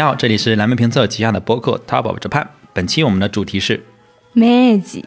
[0.00, 2.46] 你好，这里是蓝莓评测旗下的播客 Top of Japan。
[2.72, 3.84] 本期我们的主题是
[4.34, 5.04] Magic。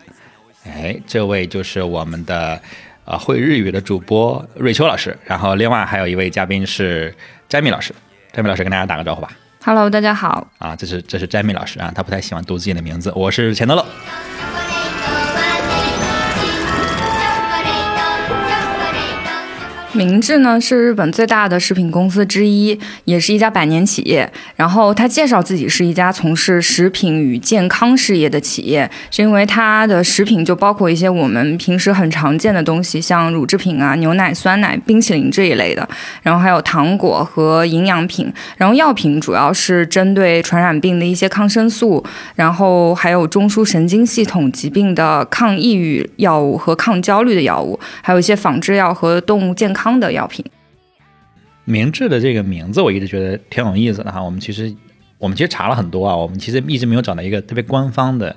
[0.68, 2.62] 哎，这位就是我们的
[3.04, 7.12] 呃会日语的主播瑞秋老师，然后另外还有一位嘉宾是
[7.50, 7.92] 詹米老师。
[8.32, 9.32] 詹米老师跟大家打个招呼吧。
[9.64, 10.48] Hello，大家好。
[10.60, 13.12] 啊，这是这是詹米老师啊，他不太喜欢读自己的名字。
[13.16, 13.84] 我是钱德勒。
[19.94, 24.28] 明治呢是日本最大的食品公司之一，也是一家百年企业。
[24.56, 35.88] 然后他介绍自己是一家从事食品与健康事业的企业，是因为它的食品就包括一些我们平时很常见的东西，像乳制品啊、牛奶、酸奶、冰淇淋这一类的，
[36.24, 38.34] 然后还有糖果和营养品。
[38.58, 49.83] 然后药品主要是针对传染病的一些抗生素，然后还有中枢神经系统疾病的抗抑郁药物和抗焦虑的药物，还有一些仿制药和动物健康。
[49.84, 50.46] 康的药品，
[51.66, 54.24] 明治的这个名字我一直觉得挺有意思的哈。
[54.24, 54.74] 我们其实
[55.18, 58.34] 我们其实查了很多啊，我们其实一直没有找到一个特别官方的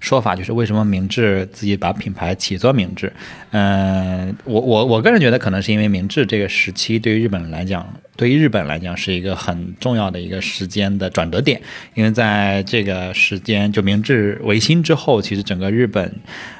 [0.00, 3.10] 说法，就是为什么明治自己把品牌起做明治。
[3.52, 7.86] 嗯，我我我个人觉得可能是因为明治这个时期对于日本人来讲，
[8.22, 11.60] 对于日本来讲是一个很重要的一个时间的转折点，
[11.94, 16.14] 因为在这个时间就明治维新之后，其实整个日本。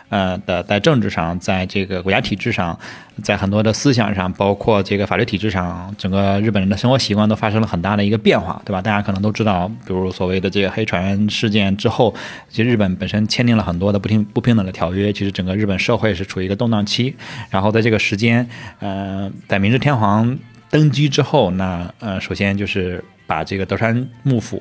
[0.08, 2.78] 呃的，在政治上，在这个国家体制上，
[3.22, 8.82] 在很多的思想上，包括这个法律体制上，整个日本人的生活习惯都发生了很大的一个变化，对吧？
[8.82, 12.14] 大家可能都知道，比如所谓的这个黑船事件之后，
[12.50, 17.16] 其实日本本身签订了很多的不平不平等的条约，其实整个日本社会是处于一个动荡期。
[17.48, 18.46] 然后在这个时间，
[18.80, 20.38] 呃，在明治天皇
[20.72, 24.60] 登基之后，那呃，首先就是把这个德川幕府。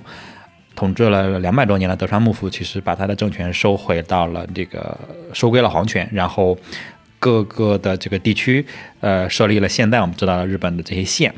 [0.73, 4.97] 统治了两百多年的德川幕府，其实把他的政权收回到了这个
[5.33, 6.57] 收归了皇权，然后
[7.19, 8.65] 各个的这个地区，
[8.99, 11.33] 呃，设立了现在我们知道的日本的这些县。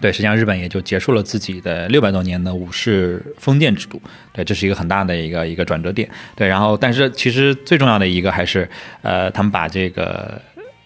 [0.00, 4.00] 对，实际上日本也就结束了自己的六百多年的武士封建制度。
[4.32, 6.08] 对，这是一个很大的一个一个转折点。
[6.36, 8.68] 对，然后但是其实最重要的一个还是，
[9.02, 10.40] 呃，他们把这个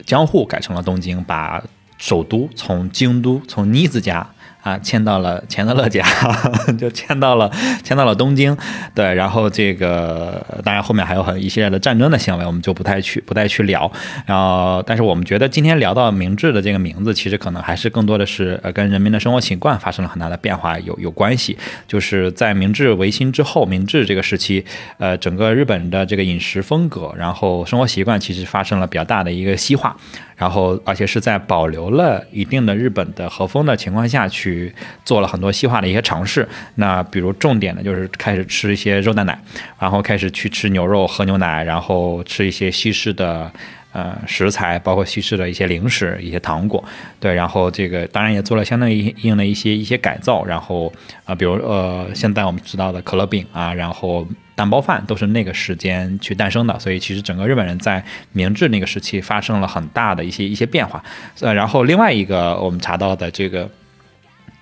[0.06, 1.62] 江户改成了东京，把
[1.98, 4.30] 首都从京都从妮子家。
[4.62, 6.04] 啊，迁到了钱德勒家，
[6.78, 7.50] 就迁到了
[7.82, 8.56] 迁到了东京，
[8.94, 13.90] 对，然后这个当然后面还有很一系列的战争的行为，我们就不太去不太去聊。
[14.26, 21.56] 然后，但是我们觉得今天聊到明治的这个名字，其实可能还是更多的是呃跟人民的生活习惯发生了很大的变化有有关系。
[21.86, 24.64] 就是在明治维新之后，明治这个时期，
[24.98, 29.96] 呃，整个日本的这个饮食风格，然后生活习惯其实发生了比较大的一个西化。
[30.36, 34.57] 然后，而且是在保留了一定的日本的和风的情况下去
[35.04, 36.48] 做了很多西化的一些尝试。
[36.76, 39.38] 那比如重点的就是开始吃一些肉蛋奶，
[39.78, 43.50] 然后开始去吃牛肉、喝牛奶，然后吃一些西式的
[43.92, 46.82] 呃食材，包括西式的一些零食、一些糖果。
[47.20, 50.44] 对，然后这个当然也做了相当于应的一些一些改造。
[50.44, 50.92] 然后
[51.24, 54.26] 啊，比如呃，现在我们知道的可乐饼啊，然后。
[54.58, 61.00] 蛋包饭都是那个时间去诞生的，所以其实整个日本人在明治那个时期发生了很大的一些一些变化。
[61.38, 63.70] 呃，然后另外一个我们查到的这个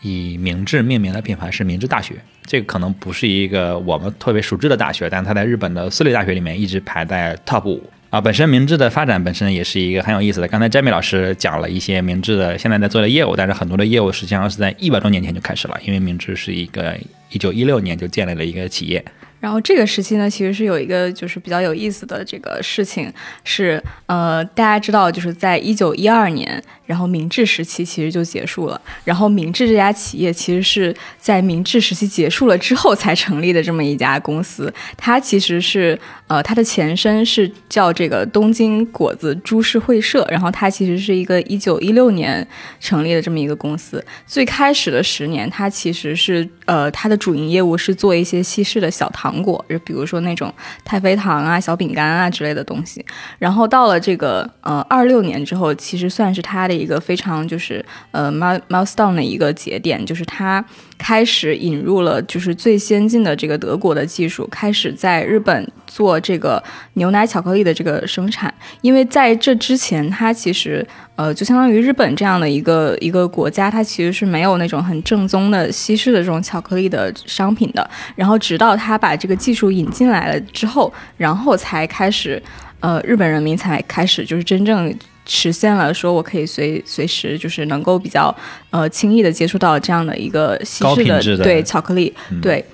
[0.02, 2.14] 以明治命名的品牌是明治大学，
[2.44, 8.20] 这个可能不是一个我们特别熟知的大学，但它在日本的私立大学里面一直排在 top 五啊。
[8.20, 10.48] 本身明治的发展本身也是一个很有意思的。
[10.48, 16.96] 刚才 Jamie 老师讲了一些明治的现在在做的业务，但是很多的业务实际上是在一百多年前就开始了，因为明治是一个
[17.30, 19.04] 一九一六年就建立了一个企业。
[19.38, 23.12] 然后这个时期呢，其实是有一个就是比较有意思的这个事情，
[23.44, 28.80] 是呃，大家知道，就是在一九一二年，然后明治时期其实就结束了。
[29.04, 42.46] 然后明治这家企业其实是在明治时期结束了之后才成立的这么一家公司，它其实是呃，它的前身是叫这个东京果子株式会社，然后它其实是一个一九一六年
[42.80, 44.04] 成立的这么一个公司。
[44.26, 49.25] 最开始的十年，它其实是呃，它的主营业务是做一些西式的小糖。
[49.26, 50.53] 糖果，就比如说那种
[50.84, 53.05] 太妃糖啊、小饼干啊之类的东西。
[53.40, 60.64] 然后到了这个呃二六年之后，其实算是它的一个非常就是呃 milestone 的一个节点，就是它
[60.96, 66.62] 开始引入了就是最先进的这个德国的技术，开始在日本做这个
[66.94, 68.52] 牛奶巧克力的这个生产。
[68.81, 77.90] 因为在这之前，它其实呃就相当于日本这样的一个一个国家，它其实是没有那种很正宗的西式的这种巧克力的商品的。
[78.14, 82.40] 然后直到他把这个技术引进来了之后，然后才开始，
[82.80, 84.94] 呃，日本人民才开始就是真正
[85.26, 88.32] 实现了说我可以随随时就是能够比较
[88.70, 92.64] 呃轻易的接触到这样的一个西式的对巧克力，对，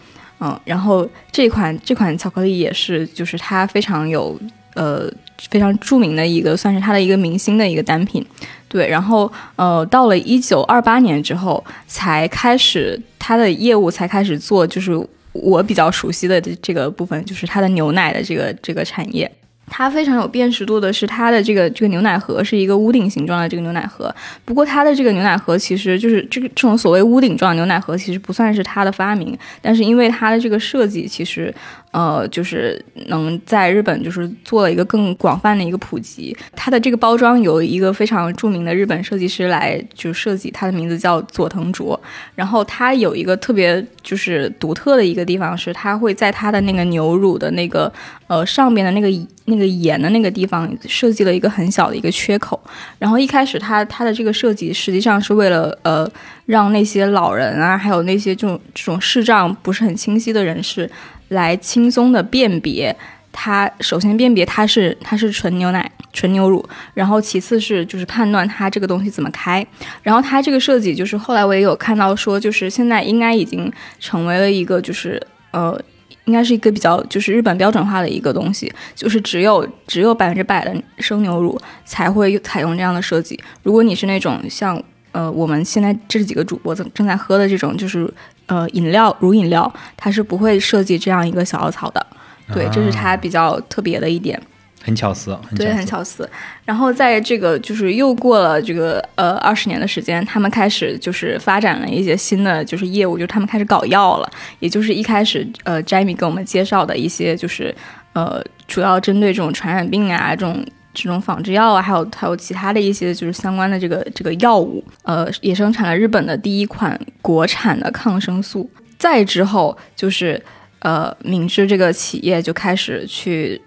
[0.40, 4.38] 嗯，然后这款这款巧克力也是就是它非常有
[4.74, 5.10] 呃
[5.50, 8.24] 非常著名的一个算是他的一个明星的一个单品。
[8.68, 14.92] 对，然后呃，到了一九二八年之后，才开始他的业务才开始做，就是
[15.32, 19.30] 我比较熟悉的这这个部分，就是他的牛奶的这个这个产业。
[19.74, 24.14] 它非常有辨识度的是它的这个这个牛奶盒是一个屋顶形状的这个牛奶盒，
[24.44, 31.52] 不过它的这个牛奶盒其实就是这个这种所谓屋顶状牛奶盒其实不算是它的发明，但是因为它的这个设计其实。
[31.92, 36.34] 呃，就是能在日本就是做了一个更广泛的一个普及。
[36.56, 42.00] 它的这个包装有一个非常著名的日本设计师来就设计，它的名字叫佐藤卓。
[42.34, 47.92] 然后它有一个特别就是独特的一个地方是，它会在它的那个牛乳的那个
[48.32, 49.08] 呃上面的那个
[49.44, 52.58] 那个盐的那个地方设计了一个很小的一个缺口。
[52.98, 56.10] 然后一开始它它的这个设计实际上是为了呃
[56.46, 60.90] 让那些老人啊，还有那些这种这种视障不是很清晰的人士。
[61.28, 62.94] 来轻松的辨别
[63.32, 66.62] 它，首先辨别它是它是纯牛奶、纯牛乳，
[66.92, 69.66] 然后其次是就是判断它这个东西怎么开，
[70.02, 75.18] 然后它这个设计就是后来我也有看到说，就是现在应该已经成为了一个就是
[75.52, 75.80] 呃，
[76.24, 83.38] 应该是一个比较就是日本标准化的一个东西，就是只有只有百分之百的生牛乳才会采用这样的设计。
[83.62, 84.82] 如果你是那种像
[85.12, 88.12] 呃我们现在这几个主播正正在喝的这种就是。
[88.46, 92.06] 呃，饮料乳饮料，它是不会设计这样一个小凹槽的，
[92.52, 94.38] 对，这是它比较特别的一点，
[94.82, 96.28] 很巧思，对，很巧思。
[96.64, 107.74] 然后在这个就是又过了这个呃二十年的时间，他们开始就是发展了一些新的就是业务，就是他们开始搞药了，也就是一开始呃 Jamie 给我们介绍的一些就是
[108.12, 110.64] 呃主要针对这种传染病啊这种。
[110.94, 118.70] 这种仿制药啊，还有还有其他的一些就是相关的这个这个药物，呃，也生产了日本的第一款国产的抗生素。
[118.98, 120.38] 再之后就是
[120.80, 123.58] 呃，明治这个企业就开始去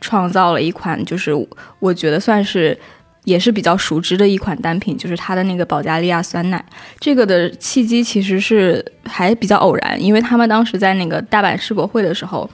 [0.00, 1.32] 创造了一款，就是
[1.78, 2.78] 我觉得算是
[3.24, 6.64] 也是比较熟知的一款单品，就是它的那个保加利亚酸奶。
[6.98, 12.48] 这个的契机其实是还比较偶然，因为他们当时在那个大阪世博会的时候。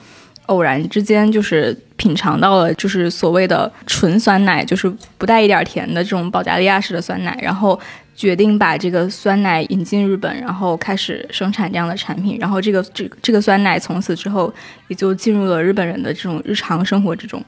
[0.46, 4.88] 偶然之间，就是品尝到了，就是所谓的纯酸奶，就是
[5.18, 7.76] 不带一点甜的这种保加利亚式的酸奶，然后
[8.16, 14.52] 决定把这个酸奶引进日本，然后开始生产这样的产品，然后这个这这个酸奶从此之后
[14.88, 17.44] 也就进入了日本人的这种日常生活之中。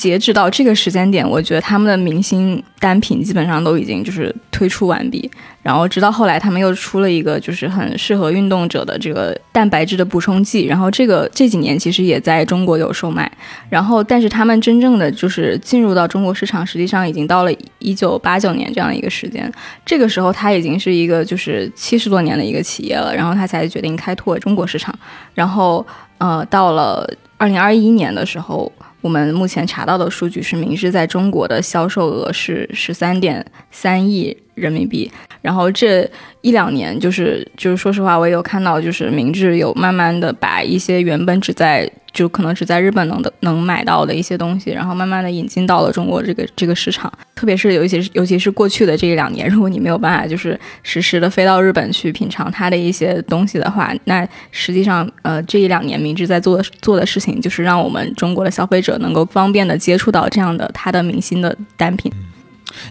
[0.00, 5.30] 截止到这个时间点，我觉得他们的明星单品基本上都已经就是推出完毕。
[5.62, 10.64] 然后直到后来，他们又出了一个就是很适合运动者的这个蛋白质的补充剂。
[10.64, 13.30] 然后这个这几年其实也在中国有售卖。
[13.68, 19.52] 然后，但是他们真正的就是进入到中国市场，实际上已经到了一九八九年这样一个时间。
[19.84, 23.14] 这个时候，他已经是一个就是七十多年的一个企业了。
[23.14, 24.98] 然后他才决定开拓中国市场。
[25.34, 25.86] 然后，
[26.16, 27.06] 呃，到了
[27.36, 28.72] 二零二一年的时候。
[29.00, 35.10] 我们目前查到的数据是，明治在中国的销售额是十三点三亿人民币。
[35.42, 36.06] 然后这
[36.42, 47.10] 一两年，就是就是说实话，我也有看到，就是明治有慢慢的把一些原本只在就可能只在日本能的能买到的一些东西，然后慢慢的引进到了中国这个这个市场。
[47.34, 62.12] 特别是尤其是尤其是过去的这一两年，如果你没有办法就是实时的飞到日本去品尝它的一些东西的话，那实际上呃这一两年明治在做做的事情，就是让我们中国的消费者能够方便的接触到这样的它的明星的单品。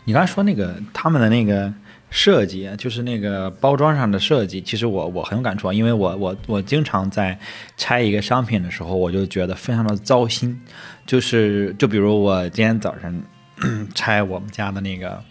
[0.05, 1.73] 你刚才说那个他们的那个。
[2.11, 7.37] 设计就是那个包装上的设计，其实我我很有感触啊，因为我我我经常在
[7.77, 10.59] 拆一个商品的时候，我就觉得非常的糟心。
[11.05, 13.23] 就是就比如我今天早晨
[13.93, 15.23] 拆我们家的那个，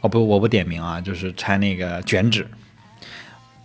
[0.00, 2.44] 哦不，我不点名啊，就是拆那个卷纸。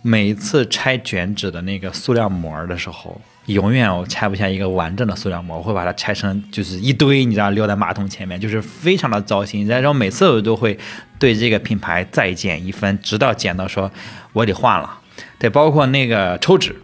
[0.02, 3.20] 每一次拆卷纸的那个塑料膜的时候。
[3.46, 9.66] 永远我拆不下一个完整的塑料膜，我会把它拆成就是一堆，你知道，留在马桶前面，就是非常的糟心。
[9.66, 10.78] 然后每次我都会
[11.18, 13.90] 对这个品牌再减一分，直到减到说
[14.32, 14.98] 我得换了。
[15.38, 16.74] 对，包括那个抽纸，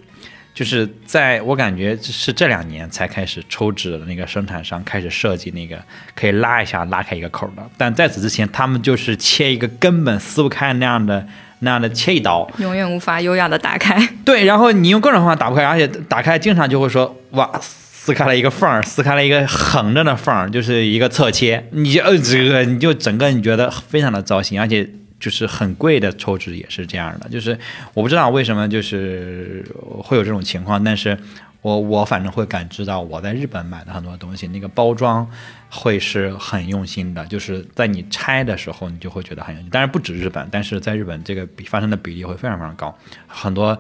[0.52, 5.82] 就是在我感觉是这两年才开始抽纸的那个生产商开始设计那个
[6.14, 11.26] 可以拉一下拉开一个口的，但在此之前，他们就是切一个根本撕不开那样的。
[11.60, 13.96] 那样的切一刀，永远无法优雅的打开。
[14.24, 21.64] 对，然后你用各种方法打不开，而且打开经常就会说哇，撕开了一个缝儿，撕开了一个横着的缝儿，就是一个侧切。
[21.70, 24.88] 你就呃这个你就整个你觉得非常的糟心，而且
[25.18, 27.28] 就是很贵的抽纸也是这样的。
[27.28, 27.58] 就是
[27.94, 29.64] 我不知道为什么就是
[30.02, 31.18] 会有这种情况，但是
[31.60, 35.28] 我我反正会感知到我在日本买的很多东西那个包装。
[35.70, 39.70] 会是很用心的，就是在你拆的时候，你就会觉得很用心。
[39.70, 42.96] 当然不止日本，但是在日本这个比发生的比例会非常非常高。
[43.26, 43.78] 很多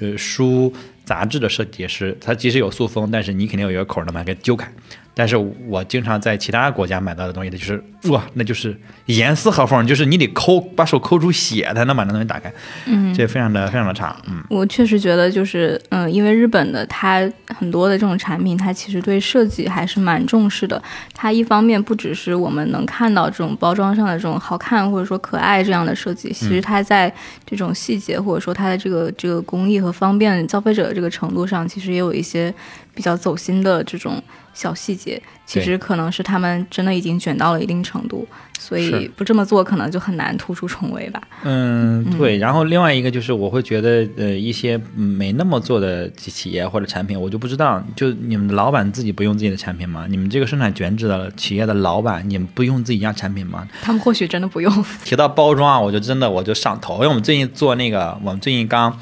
[0.00, 4.70] 呃书杂志的设计师，它即使有塑封，但是你肯定有一个口儿能把它给揪开。
[5.14, 5.36] 但是
[5.66, 8.74] 我经常在其他国家买到的东西，它就是哇，那就是
[9.06, 12.52] 严丝合缝，就是你得抠，把手抠出血才能把那东西打开，
[12.86, 14.42] 嗯，这非常的非常的差，嗯。
[14.48, 20.82] 我确实觉得就是，嗯，因为日本的它很多的这种产品，它其实对设计还是蛮重视的。
[21.12, 27.12] 它一方面不只是我们能看到这种包装上的这种好看或者说可爱这样的设计，其实它在
[27.44, 32.52] 这种细节或者说它的这个这个工艺和方便消费者的这个程度上，其实也有一些
[32.94, 34.22] 比较走心的这种
[34.54, 35.20] 小细节。
[35.46, 38.24] 其实可能是他们真的已经卷到了一定程度，
[38.56, 41.20] 所以不这么做可能就很难突出重围吧。
[41.42, 42.36] 嗯，对。
[42.36, 50.06] 然后另外一个就是，我会觉得，呃，一些嗯没那么做的企企业或者产品，我就不知道，就你们的老板自己不用自己的产品吗？
[50.08, 53.66] 你们这个生产卷纸的企业的老板，你们不用自己家产品吗？
[53.82, 54.84] 他们或许真的不用。
[55.04, 58.96] 提到包装啊，我就真的我就上头，因为我们最近做那个，我们最近刚。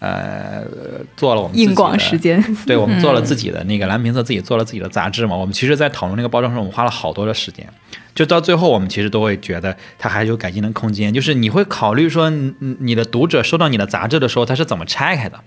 [0.00, 0.62] 呃，
[1.16, 5.34] 做了我们硬广时间， 对，我们做了自己的那个蓝瓶子，自己做了自己的杂志嘛。
[5.34, 7.66] 我们其实，在讨论那个包装时，我们花了好多的时间。
[8.14, 11.12] 就到最后，我们其实都会觉得它还有改进的空间。
[11.12, 15.38] 就是你会考虑说，你你的读者收到你的杂志的时候，他是怎么拆开的，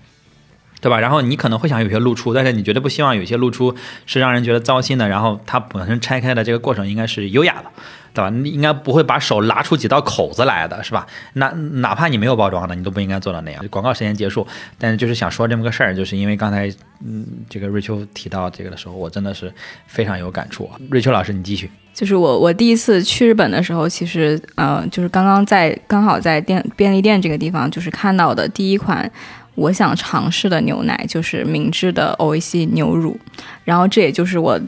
[0.82, 1.00] 对吧？
[1.00, 3.74] 然后你可能会想有些露出，但是你绝对不希望有些露出
[4.04, 5.08] 是让人觉得糟心的。
[5.08, 7.70] 然后它本身拆开的这个过程应该是优雅的。
[8.14, 8.28] 对吧？
[8.28, 11.06] 你应该不会把手拉出几道口子来的，是吧？
[11.32, 13.66] 那哪怕你没有包装的，你都不应该做到那样。
[13.68, 14.46] 广告时间结束，
[14.76, 16.68] 但是就是想说这么个事儿，就是因为刚才
[17.02, 19.50] 嗯，这个瑞秋提到这个的时候，我真的是
[19.86, 20.76] 非常有感触啊。
[20.90, 21.70] 瑞秋老师，你继续。
[21.94, 29.10] 就是我我第一次去日本的时候，其实呃，就是刚刚在刚好在店便利店这个地方，就是看到的第一款
[29.54, 33.18] 我想尝试的牛奶，就是明治的 O E C 牛乳，
[33.64, 34.60] 然后这也就是我。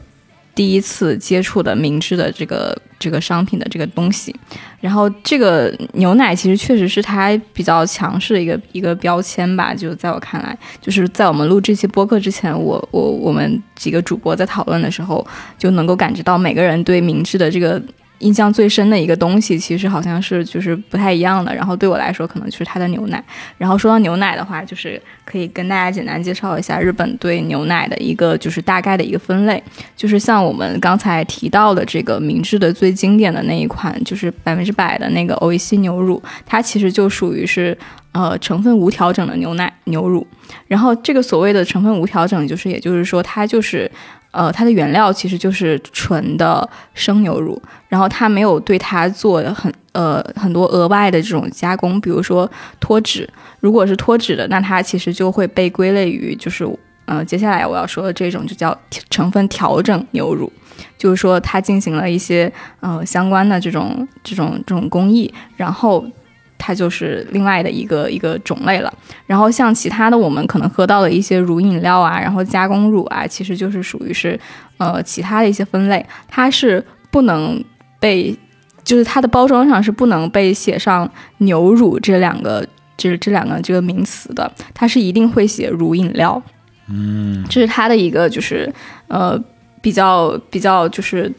[0.53, 4.33] 第一次接触的明治的这个这个商品的这个东西，
[4.79, 15.27] 然后这个牛奶其实确实是它比较强势的一个一个标签吧，就在我看来，就是在我们录这期播客之前，我我我们几个主播在讨论的时候，
[15.57, 17.81] 就能够感知到每个人对明治的这个。
[18.19, 21.53] 印象最深的一个东西，其实好像是就是不太一样的。
[21.53, 23.23] 然后对我来说，可能就是它的牛奶。
[23.57, 29.61] 然后说到牛奶的话，就是可以跟大家简单介绍一下日本对牛奶的一个就是大概的一个分类。
[29.95, 37.77] 就是像我们刚才提到的这个明治的最经典的那一款，就是百分之百的那个 O E C 牛乳，它其实就属于是
[38.13, 40.25] 呃成分无调整的牛奶牛乳。
[40.67, 43.91] 然后这个所谓的成分无调整，就是也就是说它就是。
[44.35, 52.49] 呃，它的原料其实就是纯的生牛乳，然后它没有对它做很呃很多额外的这种加工，比如说
[52.79, 53.29] 脱脂。
[53.61, 56.67] 如果是脱脂的，那它其实就会被归类于就是
[57.05, 58.77] 呃接下来我要说的这种就叫
[59.09, 60.51] 成分调整牛乳，
[60.97, 62.51] 就是说它进行了一些
[62.81, 66.05] 呃相关的这种这种这种工艺，然后。
[66.57, 68.93] 它就是另外的一个一个种类了。
[69.25, 74.39] 然后像其他的我们可能喝到的一些乳饮料啊，然后加工乳啊，其实就是属于是
[74.77, 77.63] 呃其他的一些分类，它是不能
[77.99, 78.35] 被，
[78.83, 81.09] 就是它的包装上是不能被写上
[81.39, 82.65] 牛乳这两个，
[82.97, 86.41] 就是这两个这个名词的，它是一定会写乳饮料。
[86.87, 88.71] 嗯，这是它的一个就是
[89.07, 89.37] 呃
[89.81, 91.31] 比较比较就是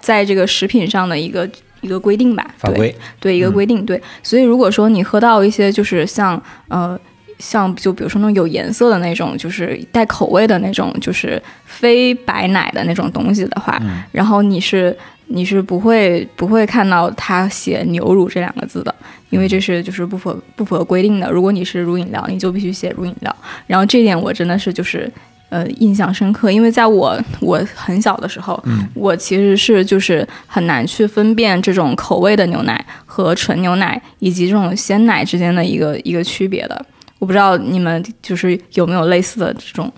[0.00, 1.48] 在这个食品上的一个。
[1.80, 6.98] 一个规定吧，法规对一个规定、嗯、对，所以如果说你喝到一些就是像呃
[7.38, 18.94] 像就比如说那种有颜色的那种，就是带口味的那种，就是非白奶的那种东西的话，嗯、然后你是你是不会不会看到它写牛乳这两个字的，
[19.30, 21.30] 因为这是就是不符不符合规定的。
[21.30, 23.36] 如果你是乳饮料，你就必须写乳饮料。
[23.66, 25.10] 然后这点我真的是就是。
[25.50, 36.86] 呃，印象深刻，因为在我我很小的时候，嗯，我其实是就是很难去分辨这种口味的牛奶和纯牛奶以及这种鲜奶之间的一个一个区别的。
[37.18, 39.90] 我不知道你们就是有没有类似的这种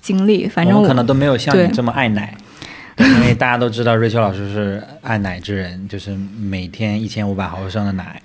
[0.00, 2.34] 经历，反正我可能都没有像你这么爱奶。
[2.98, 8.20] 因为大家都知道瑞秋老师是爱奶之人，就是每天一千五百毫升的奶，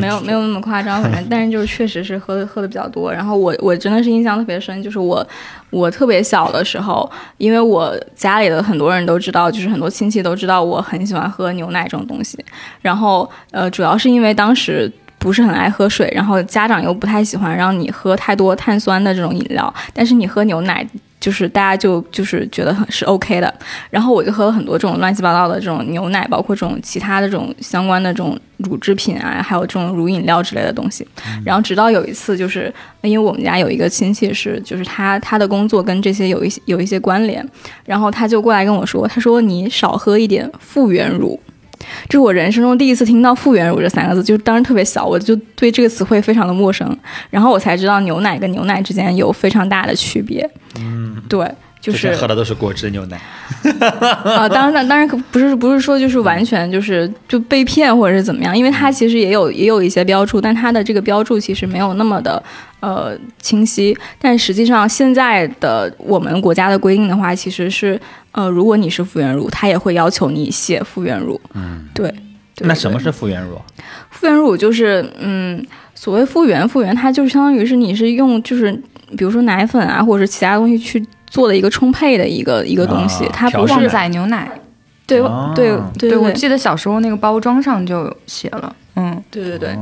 [0.00, 3.12] 没有没有那么夸张，反正但是就是确实是喝喝的比较多。
[3.12, 5.26] 然后我我真的是印象特别深，就是我
[5.70, 12.38] 我特别小的时候，因为我家里的很多人都知道，就是很多亲戚都知道我很喜欢喝牛奶这种东西。
[12.80, 20.86] 然后呃，主要是因为当时不是很爱喝水，然后家长又不太喜欢让你喝太多碳酸的这种饮料，但是你喝牛奶。
[21.18, 23.52] 就是大家就就是觉得很是 OK 的，
[23.90, 31.06] 然后我就喝了很多这种乱七八糟的这种牛奶，包括这种其他的这种相关的这种乳制品啊，还有这种乳饮料之类的东西。
[31.44, 37.46] 然后直到有一次，就是因为我们家有一个亲戚是，就是他他的工作跟这些有一些有一些关联，
[37.84, 41.40] 然后他就过来跟我说，他说你少喝一点复原乳。
[42.08, 46.96] 这是我人生中第一次听到复原乳这三个字，就当时特别小，我就对这个词汇非常的陌生。
[47.30, 50.48] 然后我才知道牛奶跟牛奶之间有非常大的区别。
[50.78, 51.46] 嗯，对。
[51.80, 53.20] 就是喝的都是果汁牛奶
[54.24, 62.42] 啊，当然，当然可不是不是说就是完全就是就被骗或者是怎么样，因为它其实也有也有一些标注，但它的这个标注其实没有那么的
[62.80, 63.96] 呃清晰。
[64.20, 68.00] 但实际上现在的我们国家的规定的话，其实是
[68.32, 71.40] 呃，如果你是复原乳，它也会要求你写复原乳。
[71.54, 72.12] 嗯，对。
[72.62, 73.60] 那什么是复原乳？
[74.10, 75.64] 复原乳就是嗯，
[75.94, 78.72] 所谓复原复原，它就是相当于是你是用就是
[79.16, 81.06] 比如说奶粉啊，或者是其他东西去。
[81.26, 84.50] 做的一个充沛的一个一个东西，它不是仔牛奶，
[85.06, 85.20] 对
[85.54, 89.76] 对对，我记得小时候那个包装上就写了，嗯，对对对，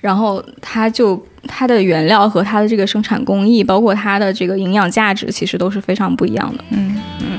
[0.00, 7.38] 然后它就它的原料和它的这个生产工艺，包括它的这个营养价值，其实都是非常不一样的，嗯嗯。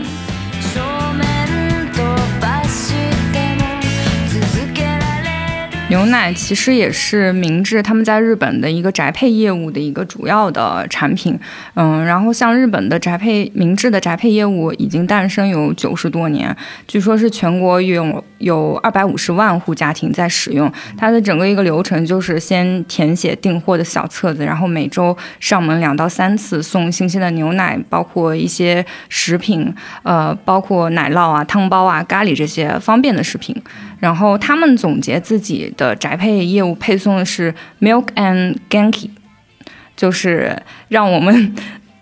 [5.91, 11.37] 牛奶其实也是明治他们在日本的一个宅配业务的一个主要的产品，
[11.73, 16.55] 嗯，然后像日本的宅配明治的宅配业务已经诞生有九十多年，
[16.87, 20.71] 据说是全国有有二百五十万户家庭在使用。
[20.97, 33.53] 它的整个一个流程就是先填写订货的小册子，然后每周上门两到三次送新鲜的牛奶，包括一些食品，呃，包括奶酪啊、汤包啊、咖喱这些方便的食品。
[34.01, 39.11] 然后他们总结自己的宅配业务配送的是 Milk and Genki，
[39.95, 41.55] 就是让我们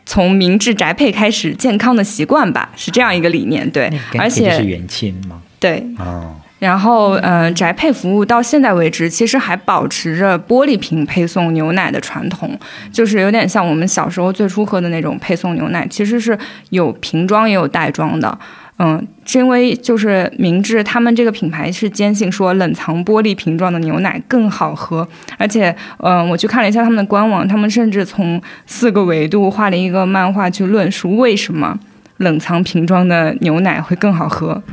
[0.08, 3.70] 从明治宅配开始健康的习惯吧，是这样一个理念。
[3.70, 5.40] 对，而且是元气吗？
[5.60, 5.86] 对。
[6.00, 6.36] 哦。
[6.60, 12.60] 然后，嗯，宅配服务到现在为止，其实还保持着玻璃瓶配送牛奶的传统，
[12.92, 16.38] 就是有点像我们小时候最初喝的那种配送牛奶，其实是
[16.72, 18.38] 有瓶装也有袋装的。
[18.82, 25.06] 嗯，是因为就是明治他们这个品牌是坚信说冷藏玻璃瓶装的牛奶更好喝，
[25.38, 31.78] 而且，嗯，我去看了一下他们的官网，他们甚至从四个维度画了一个漫画去论述为什么
[32.18, 34.64] 冷藏瓶装的牛奶会更好喝。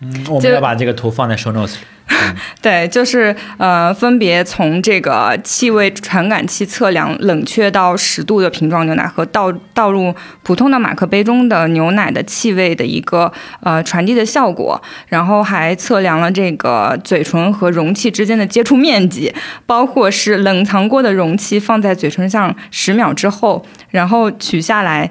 [0.00, 1.80] 嗯，我们要把这个图放在 show notes 里。
[2.62, 10.14] 对，就是呃，分别从这个气味传感器测量冷却到十度的瓶装牛奶和倒倒入
[10.44, 19.34] 普通的马克杯中的牛奶的气味的一个呃传递的效果，然后还测量了这个嘴唇和容器之间的接触面积，
[19.66, 25.10] 包括是冷藏过的容器放在嘴唇上十秒之后，然后取下来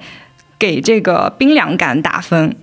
[0.58, 2.56] 给这个冰凉感打分。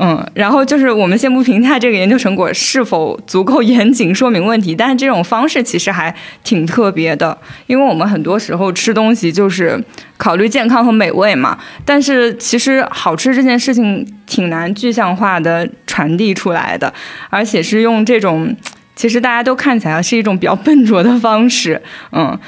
[0.00, 9.82] 嗯，然后就是我们先不评价这个研究成果是否足够严谨说明问题，但是这种方式其实还挺特别的，因为我们很多时候吃东西就是
[10.16, 16.92] 考虑健康和美味嘛，但是其实好吃这件事情挺难具象化的传递出来的，
[17.28, 18.54] 而且是用这种
[18.94, 21.82] 其实大家都看起来是一种比较笨拙的方式，
[22.12, 22.38] 嗯。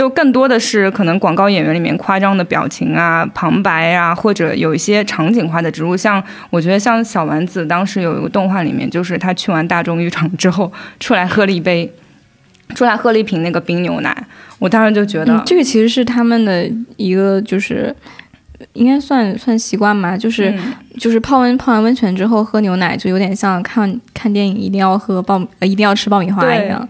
[0.00, 5.94] 就更多的是可能广告演员里面夸张的表情啊、旁白啊，或者有一些场景化的植入。
[5.94, 11.92] 像我觉得像小丸子当时有一个动画里面，就是他去完大众浴场之后出来喝了一杯，
[12.74, 14.26] 出来喝了一瓶那个冰牛奶。
[14.58, 17.94] 我当时就觉得这个其实是他们的一个就是
[18.72, 20.58] 应该算算习惯吧，就是
[20.98, 26.88] 就是泡温泡完温泉之后喝牛奶，就有点像看看电影一定要喝爆呃一定要吃爆米花一样。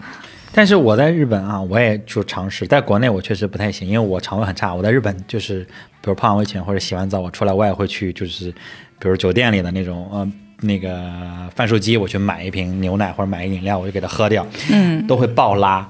[0.53, 4.73] 但是我在日本啊，我也就尝试，在国内我确实不太行，因为我肠胃很差。
[4.73, 5.63] 我在日本就是，
[6.01, 8.51] 比如泡完温泉或者洗完澡，我出来我也会去，就是，
[8.99, 11.09] 比如酒店里的那种，呃，那个
[11.55, 15.89] 贩售机，我去买一瓶牛奶或者买一饮料，我就给它喝掉，嗯，都会爆拉。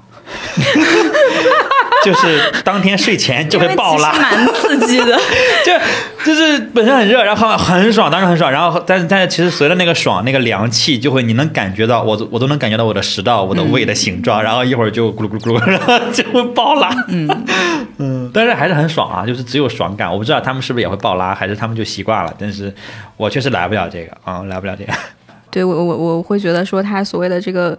[2.03, 5.17] 就是当天睡前就会爆拉，蛮刺激的。
[5.65, 5.71] 就
[6.25, 8.51] 就是本身很热，然后很爽，当时很爽。
[8.51, 14.41] 然后但是但是其实随着那个爽，那个凉气就会，你能感觉到我我都能感觉到我的食道、我的胃的形状。
[14.41, 16.89] 然后一会儿就咕噜咕噜咕噜， 然后就会爆拉。
[17.07, 17.27] 嗯
[17.97, 20.11] 嗯，但是还是很爽啊，就是只有爽感。
[20.11, 22.33] 我不知道他们是不是也会爆拉，还是他们就习惯了。
[22.39, 22.73] 但是
[23.17, 24.93] 我确实来不了这个啊，来不了这个。
[25.51, 27.77] 对我我我会觉得说他所谓的这个。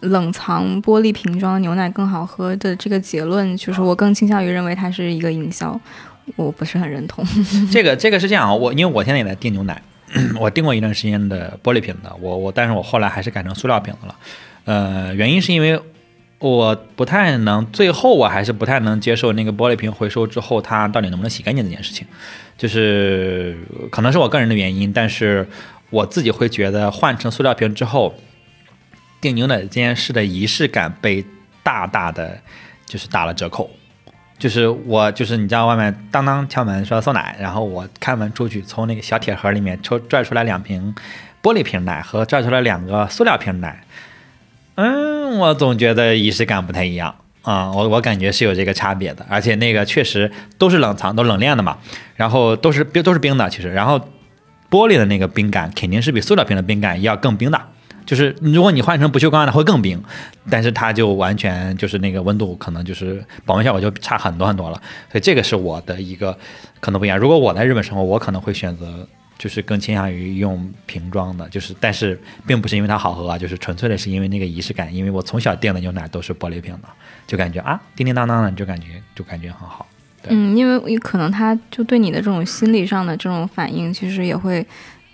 [0.00, 5.78] 冷藏玻璃瓶装牛奶更好喝的这个结论，就是我更倾向于认为它是一个营销，
[6.36, 7.24] 我不是很认同。
[7.72, 9.82] 这个这个是这样，我因为我现在也在订牛奶，
[10.38, 14.14] 我订过一段时间的玻璃瓶的，我我但是我后来还是改成塑料瓶的了。
[14.64, 15.80] 呃，原因是因为
[16.38, 22.06] 我不太能，最后我还是不太能接受那个玻璃瓶回收之后它到底能不能洗干净这件事情，
[22.56, 23.58] 就是
[23.90, 25.48] 可能是我个人的原因，但是
[25.90, 28.14] 我自己会觉得换成塑料瓶之后。
[29.20, 31.24] 订牛奶这件事的仪式感被
[31.62, 32.38] 大大的
[32.86, 33.70] 就是打了折扣，
[34.38, 40.94] 就是我就是你知道外面当当敲门说送奶，然后我开门出去从那个小铁盒里面抽拽出来两瓶
[41.42, 43.84] 玻璃瓶奶和拽出来两个塑料瓶奶，
[44.76, 51.78] 嗯，我总觉得仪式感不太一样啊、我我感觉是有这个差别的，而且那个确实都是冷藏，都冷链的嘛，
[52.14, 53.98] 然后都是冰都是冰的，其实，然后
[54.68, 57.58] 玻璃的那个冰感肯定是比塑料瓶的冰感要更冰的。
[58.08, 60.02] 就是如果你换成不锈钢的会更冰，
[60.48, 64.80] 但是它就完全就是那个温度可能就是保温效果就差很多很多了，
[65.12, 66.34] 所以这个是我的一个
[66.80, 67.18] 可能不一样。
[67.18, 69.06] 如果我在日本生活，我可能会选择
[69.38, 76.88] 就是更倾向于用瓶装的，就是但是并不是因为它好喝啊，就是纯粹的是因为那个仪式感，因为我从小订的牛奶都是玻璃瓶的，
[77.26, 79.86] 就感觉啊叮叮当当的，就感觉就感觉很好。
[80.26, 84.66] 嗯，因为可能他就对你的这种心理上的这种反应，其实也会，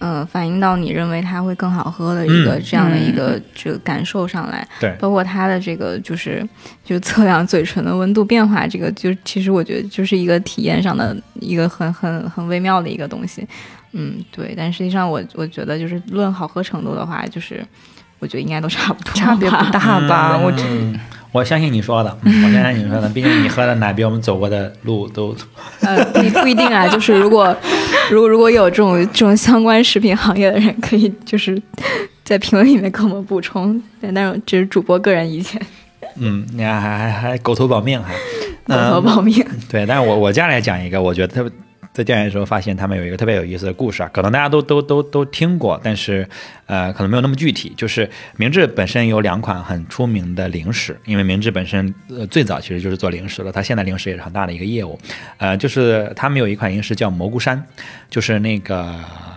[0.04, 4.66] 呃，反映到你认为它会更好喝的一个嗯这样的一个这个感受上来。
[4.78, 6.46] 对包括它的这个就是
[6.84, 13.48] 就测量嘴唇的温度变化，这个就其实我觉得就是一个体验上的一个很很很微妙的一个东西。
[13.92, 14.52] 嗯，对。
[14.54, 17.64] 但实际上我我觉得就是论好喝程度的话，就是
[18.18, 19.56] 我觉得应该都差不多，差别不。
[19.72, 20.36] 大吧？
[20.36, 25.34] 我只嗯我相信你说的，嗯 我相信你说的，毕竟你喝的奶比我们走过的路都
[25.80, 27.56] 呃，不一不一定啊， 就是如果
[28.10, 31.60] 如果如果有这种这种相关食品行业的人，可以就是
[32.22, 33.80] 在评论里面给我们补充。
[34.00, 35.60] 对，但是这是主播个人意见，
[36.16, 38.12] 嗯，你还还还还狗头保命还，
[38.66, 39.44] 狗头嗯保命。
[39.70, 41.50] 对，但是我我接下来讲一个，我觉得特别
[41.94, 46.28] 在调研的时候发现他们有一个特别有意思的故事啊，可能大家都都都都听过，但是
[46.66, 47.72] 呃可能没有那么具体。
[47.76, 54.98] 就是明治本身有两款很出名的零食，因为明治本身呃最早其实就是做零食了，它现在零食也是很大的一个业务。
[55.38, 57.64] 呃，就是他们有一款零食叫蘑菇山，
[58.10, 58.92] 就是那个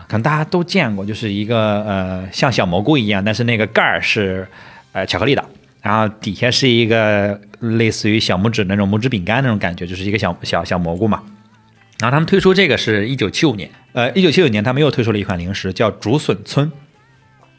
[0.08, 4.48] 可能大家都见过，就是一个呃像小蘑菇一样，但是那个盖儿是
[4.93, 5.46] 呃巧克力的。
[5.84, 11.22] 然后底下是一个类似于小拇指那种拇指饼干那种感觉，就是一个小小小蘑菇嘛。
[12.00, 16.72] 然后他们推出这个是一九七五年，呃，一九七五年他们又推出了一款零食叫竹笋村，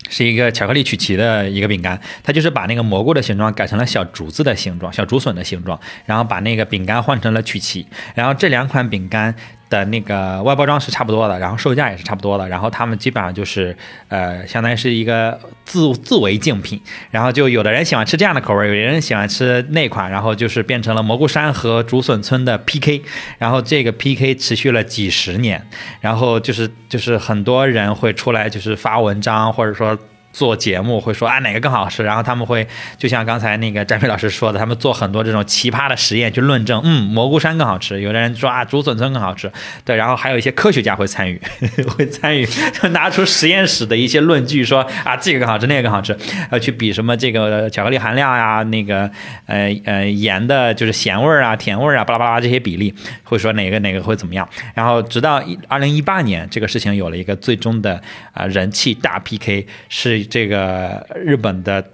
[0.08, 9.34] 是一个巧克力曲奇的一个饼干，它就是把那个蘑菇的形状改成了小竹子的形状，小竹笋的形状，然后把那个饼干换成了曲奇，然后这两款饼干
[9.70, 13.76] 的那个外包装是差不多的，然后售价也是差不多的，然后他们基本上就是
[14.08, 23.02] 呃，相当于是一个自自为竞品，然后就有的人喜欢吃这样的口味，有的人喜欢吃那款，然后就是变成了蘑菇山和竹笋村的 PK，
[23.38, 25.64] 然后这个 PK 持续了几十年，
[26.00, 29.98] 然后就是就是很多人会出来就是发文章或者说。
[30.38, 32.64] 做节目会说啊哪个更好吃，然后他们会
[32.96, 39.50] 就像刚才那个詹飞老师说的，他们做很多这种奇葩的实验去论证，嗯，蘑菇山更好吃，有的人说啊竹笋村更好吃，
[39.84, 41.40] 对，然后还有一些科学家会参与，
[41.88, 46.16] 会参与就拿出实验室的一些论据说啊这个更好吃，那个更好吃，
[46.52, 49.10] 呃去比什么这个巧克力含量呀、那个
[49.46, 58.00] 呃呃盐的就是咸味儿啊、甜味儿啊，巴拉巴拉这些比例，会说哪个哪个会怎么样，然后直到二零一八年这个事情有了一个最终的
[58.32, 60.27] 啊、人气大 PK 是。
[60.28, 61.84] 这个日本的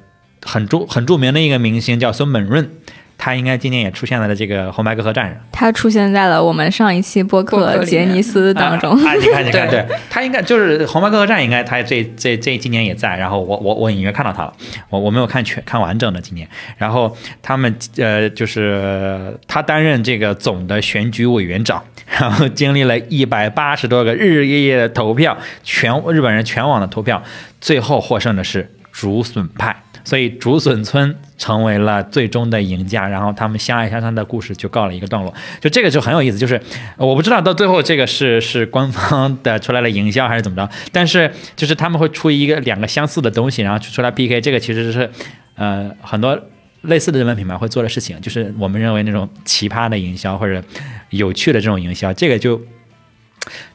[0.42, 2.70] 很著很著名的一个明星叫孙本润，
[3.16, 5.36] 他应该今年也出现在了这个红白歌合战上。
[5.52, 8.92] 他出现在了我们上一期播播客杰尼斯当中。
[9.02, 13.16] 啊，啊你看，你看， 对对他应该就是红白歌合战，应该他这这这今年也在。
[13.16, 14.52] 然后我我我隐约看到他了，
[14.90, 16.48] 我我没有看全看完整的今年。
[16.76, 27.22] 然后他们呃，就是他担任这个总的选举委员长，然后经历了一百八十多个日日夜夜的投票，全日本人全网的投票，
[27.60, 29.74] 最后获胜的是竹笋派。
[30.04, 35.32] 所以竹笋村成为了最终的赢家，然后他们相爱相杀的故事就告了一个段落。
[35.60, 36.60] 就这个就很有意思，就是
[36.96, 45.10] 我不知道到最后这个是 是官方的出来了营销还是怎么着，但是就是他们会出一个两个相似的东西，然后出来 PK，这个其实是
[45.56, 46.38] 呃很多
[46.82, 50.62] 类似的日本品牌会做的事情，就是我们认为那种奇葩的营销或者
[51.10, 52.60] 有趣的这种营销，这个就。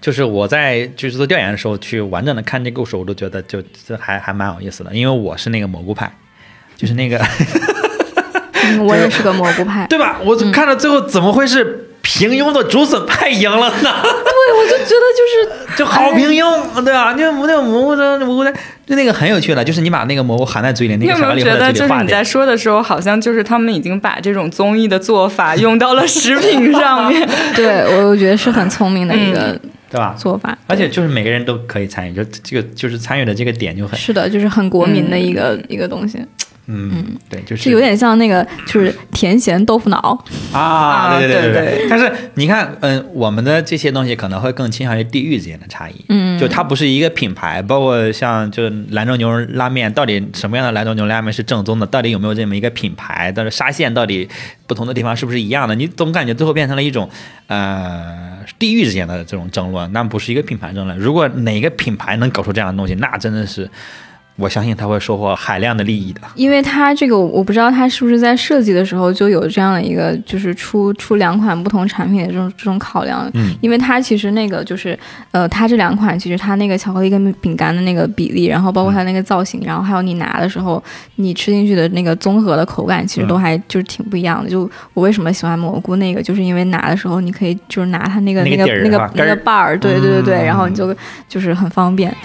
[0.02, 6.12] 就是我在就是做调研的时候去完整的看这个故事，我都觉得就这还还蛮有意思的，因为我是那个蘑菇派，
[6.76, 7.18] 就是那个
[8.54, 10.20] 嗯 我也是个蘑菇派，对吧？
[10.24, 14.04] 我看到最后怎么会是平庸的竹笋派赢了呢？
[14.50, 18.52] 对，我就觉得就是就好平庸，对啊，就那个蘑菇的蘑菇的，
[18.86, 22.24] 就那个很有趣的，就是你把那个蘑菇含在嘴里，那你有没个巧克力会有觉得，就是你在。
[22.30, 27.28] 说的时候，好像就是他们已经把这种综艺的做法 用到了食品上面？
[27.56, 29.60] 对我我觉得是很聪明的一个
[29.90, 30.14] 对吧？
[30.16, 36.20] 做法，而且就是每个人都可以参与，就这个就是参与的这个点就很，是的，就是很国民的一个、一个东西。
[36.72, 40.24] 嗯，对，就是是有点像那个就是甜咸豆腐脑。
[40.54, 41.88] 啊，对对对对对。
[41.90, 46.06] 但是你看，嗯，我们的这些东西可能会更倾向于地域之间的差异。
[46.10, 51.88] 嗯就它不是一个品牌，包括像就是兰州牛肉拉面，到底什么样的兰州牛肉拉面是正宗的？
[51.88, 53.32] 到底有没有这么一个品牌？
[53.36, 54.30] 但是沙县到底
[54.68, 55.74] 不同的地方是不是一样的？
[55.74, 57.10] 你总感觉最后变成了一种
[57.48, 60.96] 呃地域之间的这种争论，那不是一个品牌争论。
[61.00, 63.68] 如果哪个品牌能搞出这样的东西，那真的是。
[64.40, 66.22] 我相信他会收获海量的利益的。
[66.36, 73.30] 因为它这个我不知道它是不是在设计的时候就有这样的一个，就是出出两款不同产品的这种这种考量。
[73.34, 74.98] 嗯，因为它其实那个就是，
[75.32, 80.82] 呃，它这两款其实它那个巧克力跟饼干的那个比例，然后包括它那个造型，然后还有你拿的时候
[81.16, 84.50] 你吃进去的那个综合的口感，其实都还就是挺不一样的。
[84.50, 90.96] 就我为什么喜欢蘑菇那个，就是因为拿的时候你可以就是拿它那个那那个那个那个把儿，对对对对，嗯然后你就
[91.28, 92.16] 就是很方便。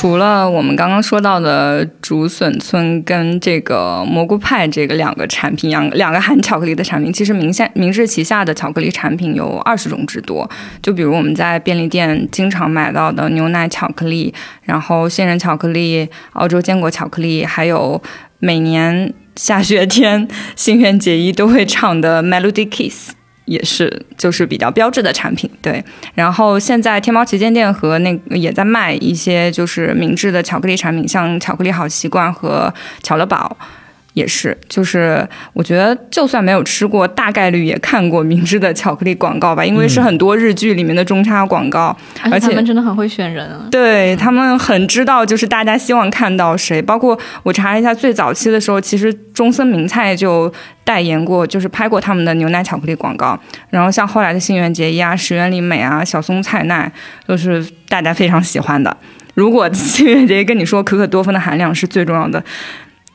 [0.00, 10.48] 除了我们刚刚说到的竹笋村跟这个蘑菇派这个两个产品，两两个含巧克力的产品，其实明下明治旗下的巧克力产品有二十种之多。
[10.82, 14.32] 就比如我们在便利店经常买到的牛奶巧克力，
[14.62, 18.02] 然后杏仁巧克力、澳洲坚果巧克力，还有
[18.38, 23.10] 每年下雪天新垣结衣都会唱的 Melody Kiss。
[23.44, 25.82] 也是，就是比较标志的产品，对。
[26.14, 32.72] 然后现在天猫旗舰店和那也在卖一些就是明治的巧克力产品，像巧克力好习惯和
[33.02, 33.56] 巧乐宝。
[34.14, 43.68] 也是，就是我觉得，就算没有吃过，大概率也看过明治的巧克力广告吧，因为是很多日剧里面的中插广告，而且而且他们真的很会选人啊。
[43.70, 46.82] 对他们很知道，就是大家希望看到谁。
[46.82, 50.52] 包括我查了一下，最早期的时候，其实中森明菜就
[50.84, 53.38] 代言过，就是拍过他们的牛奶巧克力广告。
[53.70, 56.90] 然后像后来的新垣结衣啊、石原里美啊、小松菜奈，
[57.26, 58.96] 都是大家非常喜欢的。
[59.34, 62.42] 如果新垣结衣跟你说可可多酚的含量是最重要的，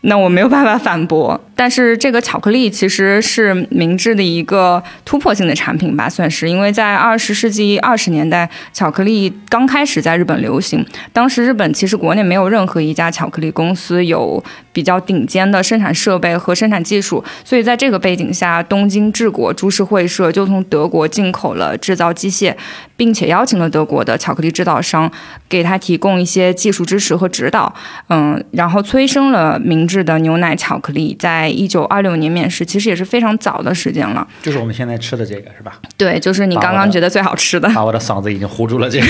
[0.05, 1.39] 那我没有办法反驳。
[1.57, 22.53] 但是这个巧克力其实是明治的一个突破性的产品吧，算是，因为在二十世纪二十年代，巧克力刚开始在日本流行，当时日本其实国内没有任何一家巧克力公司有比较顶尖的生产设备和生产技术，所以在这个背景下，东京治国株式会社就从德国进口了制造机械，
[22.97, 25.11] 并且邀请了德国的巧克力制造商
[25.49, 27.73] 给他提供一些技术支持和指导，
[28.09, 34.25] 嗯，然后催生了明治的牛奶巧克力，在一九二六年面世，其实也是非常早的时间了。
[34.41, 35.79] 就是我们现在吃的这个是吧？
[35.97, 37.69] 对，就是你刚刚觉得最好吃的。
[37.73, 38.89] 把我的嗓子已经糊住了。
[38.89, 39.05] 这个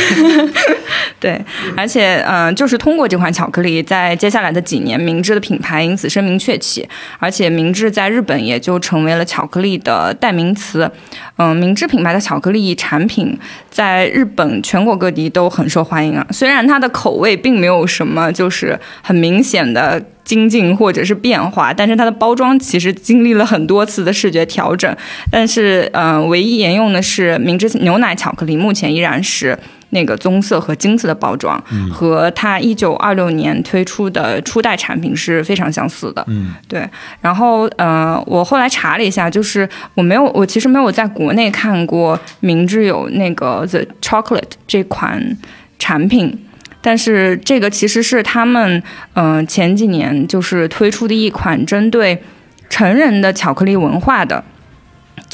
[1.19, 1.39] 对，
[1.75, 6.88] 而且嗯、就是通过这款巧克力，在接下来的几年，明治的品牌因此声名鹊起，
[7.19, 10.89] 而且明治在日本也就成为了巧克力的代名词。
[11.38, 13.38] 嗯、明治品牌的巧克力产品
[13.69, 16.25] 在日本全国各地都很受欢迎啊。
[16.32, 20.01] 虽然它的口味并没有什么就是很明显的。
[20.25, 24.91] 精进或者是变化，但是它的包装其实经历了很多次的视觉调整，
[25.30, 29.56] 但是嗯、唯一沿用的是明治牛奶巧克力，目前依然是
[29.91, 36.24] 那个棕色和金色的包装，和它一九二六年推出的初代产品是非常相似的。
[36.28, 36.88] 嗯，对。
[37.21, 45.38] 然后呃，我后来查了一下，就是我没有，我其实没有在国内看过明治有那个 The Chocolate 这款
[45.80, 46.41] 产品。
[46.82, 52.21] 但是这个其实是他们嗯、呃前几年就是推出的一款针对
[52.69, 54.43] 成人的巧克力文化的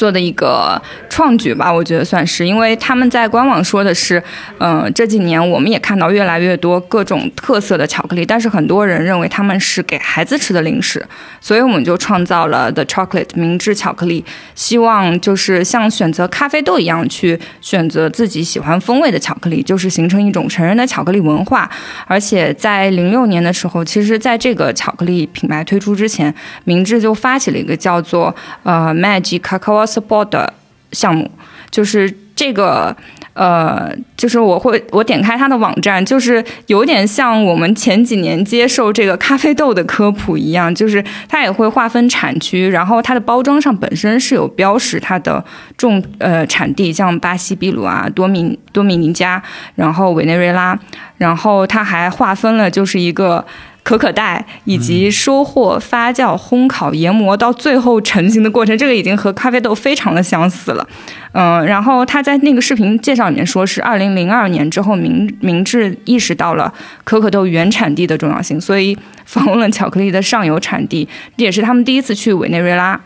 [0.02, 4.22] 做的一个创举吧，我觉得算是，因为他们在官网说的是，
[4.58, 11.06] 嗯、这几年我们也看到越来越多各种特色的巧克力，但是很多人认为他们是给孩子吃的零食，
[11.40, 21.70] 所以我们就创造了 The Chocolate 明治巧克力，希望就是像选择咖啡豆一样去选择自己喜欢风味的巧克力，就是形成一种成人的巧克力文化。
[22.08, 26.34] 而且在零六年的时候，其实在这个巧克力品牌推出之前，
[26.64, 30.54] 明治就发起了一个叫做呃 Magic Cacao Support 的
[30.92, 31.30] 项目，
[31.70, 32.96] 就是这个。
[33.34, 45.44] 呃，就是我会我点开它的网站，就是有点像我们前几年接受这个咖啡豆的科普一样，就是它也会划分产区，然后它的包装上本身是有标识它的
[45.78, 49.42] 种呃产地，像巴西秘鲁啊、多米多米尼加，
[49.76, 50.78] 然后委内瑞拉，
[51.18, 53.46] 然后它还划分了就是一个。
[53.84, 60.88] 可可带以及收获、发酵、烘烤、研磨到最后成型的过程，这个已经和咖啡豆非常的相似了。
[61.34, 66.72] 嗯，然后他在那个视频介绍里面说，是二零零二年之后明明治意识到了
[67.04, 73.00] 可可豆原产地的重要性，所以访问了巧克力的上游产地，这也是他们第一次去委内瑞拉。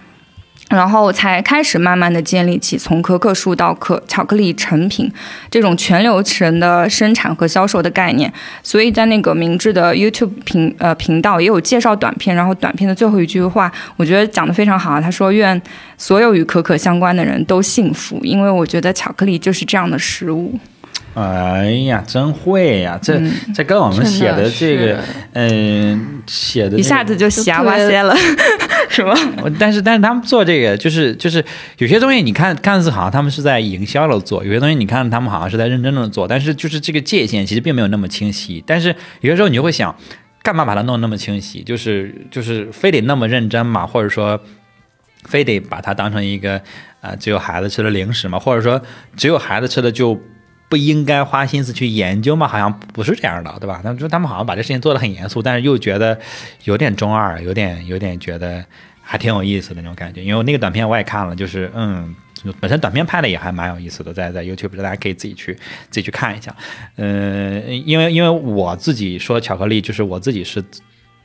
[0.69, 5.11] 然后才开始慢慢的建立起从可可树到可巧克力成品
[5.49, 8.31] 这种全流程的生产和销售的概念。
[8.63, 14.99] 所以在那个明智的 YouTube 频呃频道也有介绍短片，然后短片的最后一句话，我觉得讲的非常好啊。
[14.99, 15.61] 他说：“愿
[15.97, 20.59] 所有与可可相关的人都幸福，因为我觉得巧克力就是这样的食物。”
[21.13, 22.99] 哎呀，真会呀！
[23.01, 24.99] 这嗯这跟我们写的这个
[25.31, 28.13] 嗯，写的这个一下子就瞎哇塞了，
[28.95, 29.13] 是吗？
[29.59, 31.43] 但是但是他们做这个就是就是
[31.79, 38.63] 有些东西你看看似好像他们是在营销的做，有些东西你看他们好像是在认真的做，但是就是这个界限其实并没有那么清晰。
[38.65, 39.93] 但是有些时候你就会想，
[40.41, 41.61] 干嘛把它弄那么清晰？
[41.61, 44.39] 就是就是非得那么认真嘛，或者说
[45.25, 46.61] 非得把它当成一个
[47.01, 48.81] 呃只有孩子吃的零食嘛，或者说
[49.17, 50.17] 只有孩子吃的就。
[50.67, 52.47] 不应该花心思去研究吗？
[52.47, 53.81] 好像不是这样的，对吧？
[53.83, 56.19] 他们说他们好像把这事情做得很严肃，但是又觉得
[56.63, 58.63] 有点中二，有点有点觉得
[59.01, 60.23] 还挺有意思的那种感觉。
[60.23, 62.15] 因为那个短片我也看了，就是嗯，
[62.59, 65.53] 本身短片拍的也还蛮有意思的，在在 YouTube 大家可以自己去
[65.89, 66.55] 自己去看一下。
[66.97, 70.63] 嗯、因为因为我自己说巧克力，就是我自己是。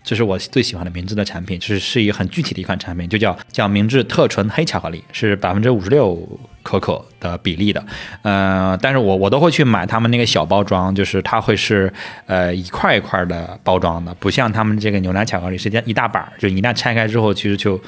[0.03, 6.17] 这是我最喜欢的明治的产品，就是是一个很具体的一款产品，就叫叫明治特纯黑巧克力，是百分之五十六
[6.63, 7.85] 可可的比例的，
[8.23, 11.93] 呃，但是我我都会去买他们那个小包装，就是它会是
[12.27, 17.81] 呃一块一块的包装的，不像他们这个牛奶巧克力是一大板儿，就一旦拆开之后，其实就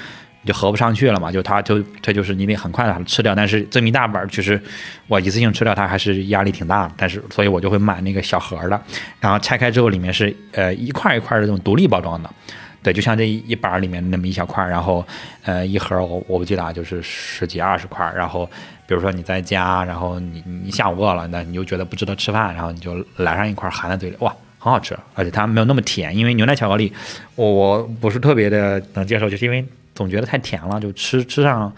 [0.44, 4.60] 就合不上去了嘛，就它就它就是你得很快的吃掉，但是这么一大本儿，其实
[5.08, 8.80] 我一次性吃掉它还是压力挺大的，但是所以我就会买那个小盒的，
[9.20, 12.30] 然后拆开之后里面是呃一块一块的这种独立包装的。
[12.84, 15.06] 对，就像这一板里面那么一小块，然后，
[15.44, 18.44] 呃，一盒我我不记得啊，就是十几二十块，然后
[18.88, 26.92] 比如说你在家，然后你你下午饿了，那你又觉得不值得吃饭，然后你就来上一块含在嘴里，哇，很好吃，而且它没有那么甜，因为牛奶巧克力
[27.36, 31.72] 我我不是特别的能接受，就是因为总觉得太甜了，就吃吃上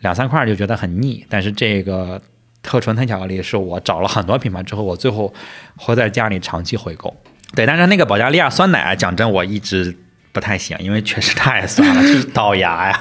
[0.00, 2.20] 两三块就觉得很腻，但是这个。
[2.66, 5.30] 特纯黑巧克力是我找了很多品牌之后，我最后
[5.76, 7.14] 会在家里长期回购。
[7.54, 9.94] 对，但是那个保加利亚酸奶，讲真，我一直
[10.34, 13.00] 不太行，因为确实太酸了， 就是倒牙呀。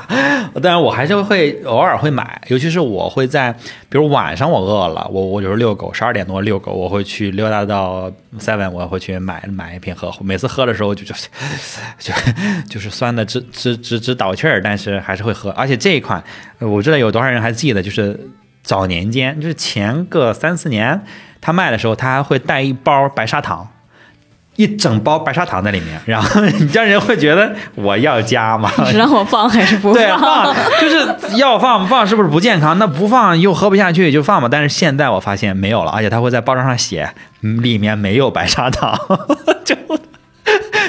[0.62, 3.52] 但是我还是会偶尔会买，尤其是我会在，
[3.90, 10.14] 比如晚上我饿了，我我有时候遛狗，十二点多遛狗，我会去溜达到 Seven，我会去买买一瓶喝。
[10.22, 11.16] 每次喝的时候就就
[11.98, 12.14] 就
[12.70, 15.50] 就是酸的直直直直倒气儿，但是还是会喝。
[15.54, 16.24] 而且这一款，
[16.60, 18.30] 呃我知道有多少人还记得，就是
[18.62, 21.02] 早年间，就是前个三四年，
[21.42, 23.68] 他卖的时候，他还会带一包白砂糖。
[24.56, 28.70] 一整包白砂糖在里面，然后你让人会觉得我要加吗？
[28.86, 29.94] 是让我放还是不放？
[29.94, 32.78] 对，放就是要放不放是不是不健康？
[32.78, 34.48] 那不放又喝不下去就放吧。
[34.52, 37.10] 但是现在我发现没有了，而且它会在包装上写
[37.42, 38.96] 嗯里面没有白砂糖，
[39.66, 39.76] 就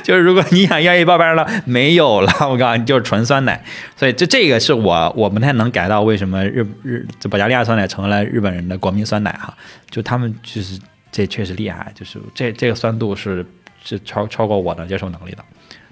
[0.02, 3.64] 就是如果你想要一包白砂糖，没有了，我告诉你就是纯酸奶。
[3.96, 9.54] 所以这这个是我我不太能改到为什么日日这保加利亚酸奶成为了日本人的国民酸奶哈，
[9.88, 10.78] 就他们就是
[11.14, 13.46] 这确实厉害，就是这这个酸度是
[13.84, 15.38] 是超超过我的接受能力的。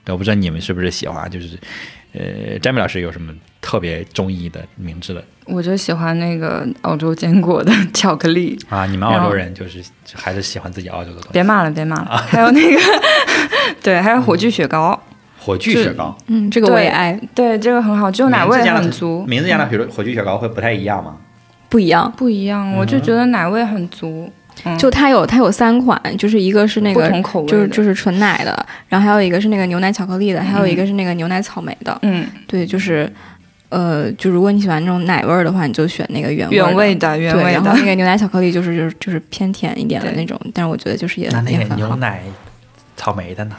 [0.04, 1.56] 对，我不知道你们是不是喜欢，就是
[2.12, 8.58] 呃，詹米老师有什么特别中意的明智的我就喜欢那个澳洲坚果的 巧克力。
[8.68, 8.85] 啊？
[8.87, 9.80] 你们澳洲人就是
[10.12, 11.28] 还是喜欢自己澳洲的东西。
[11.32, 12.16] 别骂了，别骂了。
[12.16, 12.80] 还有那个，
[13.80, 15.00] 对，还有火炬雪糕，
[15.38, 21.16] 火炬雪糕，嗯，这个我也爱，对，这个很好，就奶味很足，名字加的，比如火炬雪糕会不太一样吗？
[21.68, 22.12] 不一样。
[22.16, 24.32] 不一样，我就觉得奶味很足，嗯
[24.78, 31.98] 就它有它有三款，就是一个是那个不同口味就是就是纯奶的，然后还有一个是那个牛奶巧克力的，还有一个是那个牛奶草莓的。
[32.02, 33.10] 嗯，对，就是
[33.70, 37.18] 呃，就如果你喜欢那种奶味儿的话，你就选那个原原味味的。
[37.18, 41.76] 原味的然后那，个牛奶巧克力就是就是就是偏甜一点的那种，但是我觉得就是也那那个也很好。
[41.76, 42.22] 牛奶
[42.96, 43.56] 草莓的呢？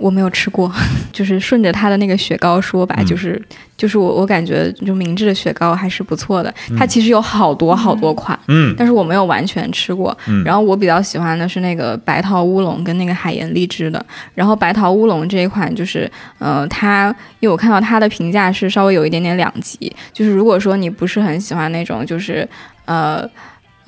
[0.00, 0.72] 我没有吃过，
[1.12, 3.40] 就是顺着它的那个雪糕说吧，嗯就是
[3.76, 10.16] 就是我我感觉就明治的雪糕还是不错的，嗯它其实有好多好多款，嗯但是我没有完全吃过。
[10.26, 14.04] 嗯，然后我比较喜欢的是那个白桃乌龙跟那个海盐荔枝的。
[14.34, 22.48] 然后白桃乌龙这一款就是，呃，它因为我看到它的评价是稍微有一点点两极，就是如果说你不是很喜欢那种就是
[22.86, 23.28] 呃。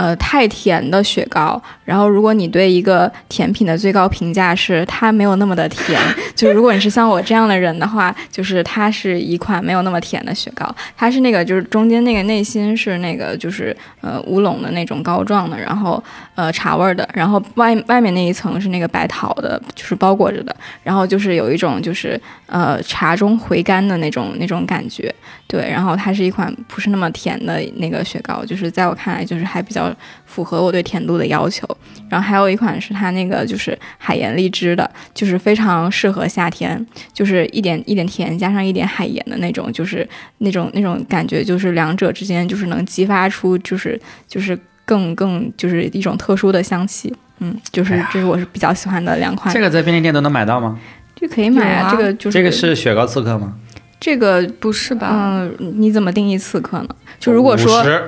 [0.02, 6.00] 呃，太甜的雪糕，然后如果你对一个甜品的最高评价是它没有那么的甜，
[6.34, 16.02] 就是如果你是像我这样的人的话， 就是它是一款没有那么甜的雪糕，它是那个就是中间那个内心是那个就是呃乌龙的那种膏状的，然后
[16.34, 25.14] 呃茶味儿的，然后外外面那一层是那个白桃的，就是包裹着的，然后就是有一种就是呃茶中回甘的那种那种感觉，
[25.52, 31.66] 对，然后它是一款不是那么甜的那个雪糕，就是在我看来就是还比较较符合我对甜度的要求。
[32.08, 47.14] 然后还有一款是它那个就是海盐荔枝的，就是非常适合夏天，就是一点一点甜加上一点海盐的那种，就是那种那种感觉，就是两者之间就是能激发出就是就是更更就是一种特殊的香气。
[47.40, 49.52] 嗯，就是这是我是比较喜欢的两款。
[49.52, 50.78] 这个在便利店都能买到吗？
[51.14, 53.54] 这可以买有啊这个就是这个是雪糕刺客吗？
[54.02, 55.08] 这个不是吧？
[55.12, 56.88] 嗯、你怎么定义刺客呢？
[57.20, 58.00] 就如果说，50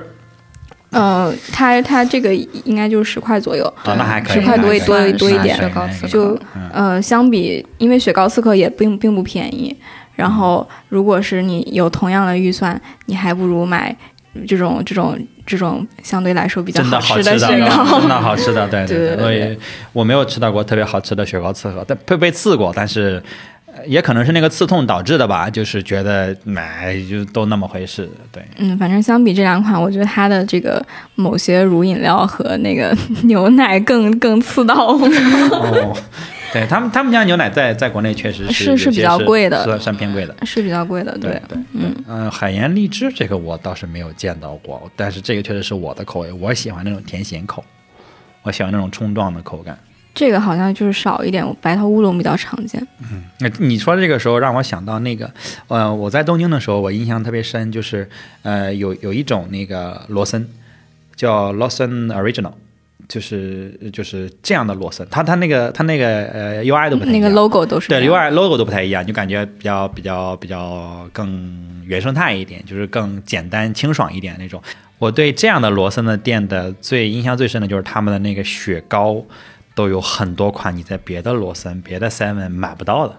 [0.91, 5.57] 呃，它它这个应该就是十块左右，啊，那还可以，十块多一多一多一点
[6.09, 6.69] 就嗯。
[6.73, 9.77] 呃，相比因为雪糕刺客也并并不便宜，
[10.17, 13.97] 然后如果是你有同样的预算，你还不如买
[14.49, 15.17] 这种这种
[15.47, 18.01] 这种相对来说比较好吃吃的，雪糕。
[18.01, 19.17] 真的好吃的，对对对。
[19.17, 19.57] 所以
[19.93, 23.54] 我没有吃到过特别好吃的雪糕刺客，但被被刺过，但是呃
[23.87, 28.43] 也可能是那个刺痛导致的吧，就是觉得买就都那么回事，对。
[28.59, 35.07] 嗯，反正相比这两款，我觉得它的这个某些乳饮料和那个牛奶更更刺到我。
[35.53, 35.97] 哦，
[36.53, 40.35] 对他们他们家牛奶在在国内确实有些是是比较贵的算算偏贵的。
[40.47, 47.65] 是比较贵的，对对，嗯嗯、海盐荔枝这个我倒是没有见到过，但是这个确实是我的口味，我喜欢那种甜咸口，
[48.43, 49.77] 我喜欢那种冲撞的口感。
[50.15, 52.81] 这个好像就是少一点，白桃乌龙比较常见。
[53.13, 55.31] 嗯那你说这个时候让我想到那个，
[55.69, 58.09] 呃，我在东京的时候，我印象特别深，就是
[58.43, 60.49] 呃，有有一种那个罗森
[61.17, 62.53] 叫 Lawson Original，
[63.09, 74.63] 就是就是这样的罗森，它它那个它那个呃 UI 都不太一样那个 logo 都是对 UI logo 都不太一样，就感觉比较比较比较更原生态一点，就是更简单清爽一点那种。
[74.99, 79.23] 我对这样的罗森的店的最印象最深的就是他们的那个雪糕，
[79.75, 83.17] 都有很多款你在别的罗森、别的 Seven 买不到的，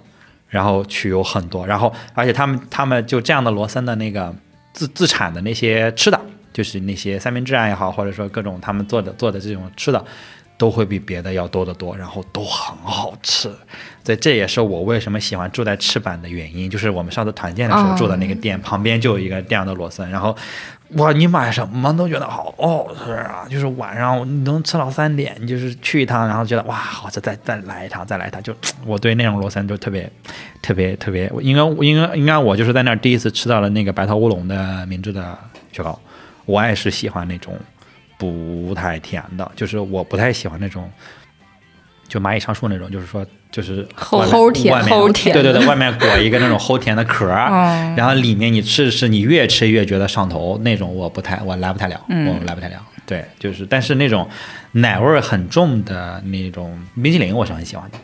[0.47, 4.33] 然后去有很多，然后而且他们他们就这样的罗森的那个
[4.73, 6.19] 自自产的那些吃的，
[6.53, 10.05] 就是那些三明治啊也好，或者说各种他们做的做的这种吃的，
[10.57, 13.49] 都会比别的要多得多，然后都很好吃。
[14.05, 20.35] 所以这也是我为什么喜欢住在赤坂的原因，就是我们上次团建的时候哦住的那个店、旁边就有一个这样的罗森，然后
[20.91, 23.45] 哇，你买什么都觉得好好吃啊！
[23.49, 28.41] 就是晚上你能吃到三点，你就是去一趟，然后觉得哇，好吃，再再来一趟，再来一趟。
[28.43, 28.55] 就
[28.85, 30.09] 我对那种罗森就特别
[30.61, 35.37] 特别特别，应该应该应该我就是在那儿第一次吃到了那个白桃乌龙的明治的
[35.71, 35.99] 雪糕，
[36.45, 37.57] 我也是喜欢那种
[38.17, 40.89] 不太甜的，就是我不太喜欢那种。
[42.07, 52.75] 就蚂蚁上树那种，就是说，就是齁齁甜齁甜对对对，外面裹一个那种齁甜的壳然后里面你吃吃你越吃越觉得上头那种，我不太我来不太了，嗯我来不太了。
[53.05, 54.27] 对，就是但是那种
[54.71, 57.97] 奶味很重的那种冰淇淋，我是很喜欢的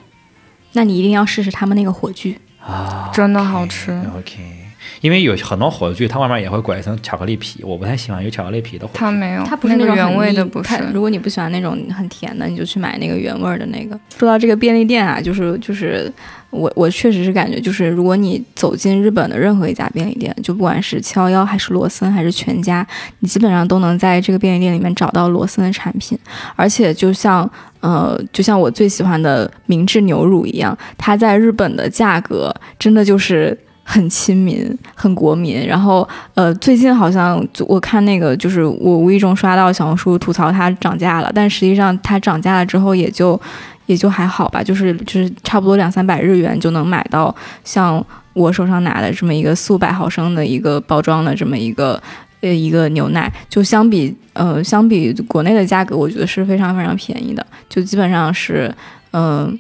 [0.74, 2.38] 那你一定要试试他们那个火炬。
[2.64, 3.10] 啊。
[3.12, 3.92] 真的好吃。
[4.16, 4.61] OK，
[5.02, 9.00] 因为有很多火炬，它外面也会裹一层巧克力皮，我不太喜欢有巧克力皮的火炬。
[9.00, 10.76] 它没有，它不是那种原味的，不是。
[10.94, 14.00] 如果你不喜欢那种很甜的，你就去买那个原味儿的那个。
[14.18, 16.12] 说到这个便利店啊，就是就是
[16.52, 22.86] 我我确实是感觉，就是如果你走进日本的任何一家便利店，就不管是七幺幺还是罗森还是全家，
[23.20, 26.16] 你基本上都能在这个便利店里面找到罗森的产品，
[26.56, 27.50] 而且就像
[27.80, 33.58] 呃，就像我最喜欢的明治牛乳一样，它在日本的价格真的就是。
[33.92, 34.66] 很亲民，
[34.96, 35.68] 很国民。
[35.68, 43.40] 然后，呃，最近好像就我看那个，就是我无意中刷到小红书吐槽它涨价了，但实际上它涨价了之后也就
[43.88, 47.36] 也就还好吧，就是就是差不多两三百日元就能买到
[47.66, 52.02] 像我手上拿的这么一个四五百毫升的一个包装的这么一个
[52.40, 58.74] 呃一个牛奶，就相比呃相比国内的价格，我觉得是非常非常便宜的，就基本上是
[59.12, 59.60] 嗯、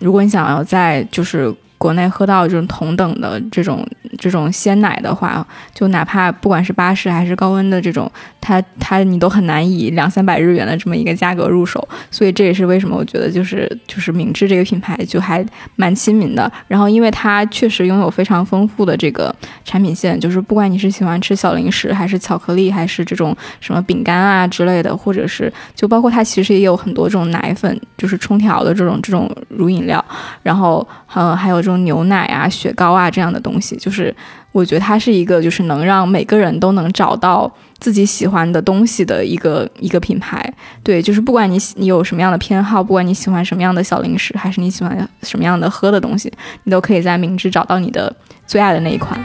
[0.00, 3.86] 如果你想要在就是国内喝到这种同等的这种
[4.18, 8.10] 这种鲜奶的话，就哪怕不管是巴氏还是高温的这种，
[8.40, 15.44] 它它你都很难以两三百日元的这么一个价格入手，所以这也是为什么我觉得就是就是明治这个品牌就还
[15.76, 16.50] 蛮亲民的。
[16.66, 30.04] 然后因为它确实拥有非常丰富的这个产品线，就是不管你是喜欢吃小零食，还是巧克力，还是这种什么饼干啊之类的，或者是就包括它其实也有很多这种奶粉，就是冲调的这种这种乳饮料，
[30.42, 34.14] 然后呃还有种牛奶啊、雪糕啊这样的东西，就是
[34.50, 37.48] 我觉得它是一个就是能让每个人都能找到
[37.78, 40.52] 自己喜欢的东西的一个一个品牌。
[40.82, 46.32] 对，就是不管你喜你有什么样的偏好，不管你喜欢什么样的小零食，还是你喜欢什么样的喝的东西，
[46.64, 48.12] 你都可以在明治找到你的
[48.46, 49.18] 最爱的那一款。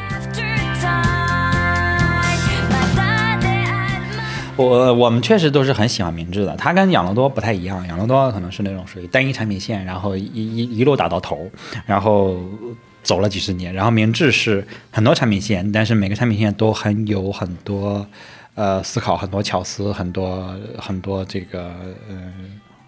[4.55, 11.49] 我我们确实都是很喜欢明治的，它跟养乐多不太一样，养乐多可能是那种属于单一产品线，然后一一一路打到头，
[11.85, 12.37] 然后
[13.01, 18.05] 走了几十年，然后明治是很多产品线，但是每个产品线都很有很多
[18.55, 21.71] 呃思考很多巧思，很多很多这个
[22.07, 22.15] 呃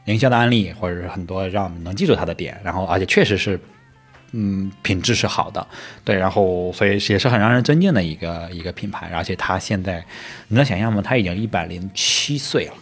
[0.06, 3.60] 营销的案例，或者是很多让我们能记住它的点，然后而且确实是。
[4.32, 5.66] 嗯，品质是好的，
[6.04, 10.04] 对，然后所以也是很让人尊敬的一个一个品牌，而且它现在，
[10.50, 11.02] 你能想象吗？
[11.02, 12.74] 它已经一百零七岁了，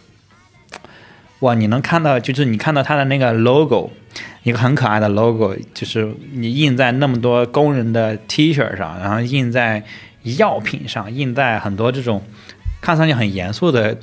[1.39, 1.53] 哇！
[1.53, 3.91] 你能看到，就是你看到它的那个 logo，
[4.41, 9.83] 一个很可爱的 logo，就是你印在那么多工人的 T 恤上，然后印在
[10.23, 12.23] 药品上，印在很多这种
[12.81, 13.95] 看上去很严肃的